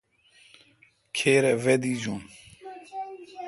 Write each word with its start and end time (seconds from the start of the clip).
کھیرے 1.15 1.51
وے 1.63 1.75
دیجون۔ 1.81 2.21